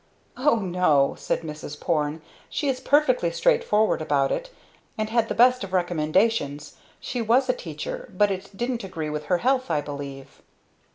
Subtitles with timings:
[0.35, 1.79] "O no," said Mrs.
[1.79, 2.23] Porne.
[2.49, 4.49] "She is perfectly straightforward about it,
[4.97, 6.73] and had the best of recommendations.
[6.99, 10.41] She was a teacher, but it didn't agree with her health, I believe."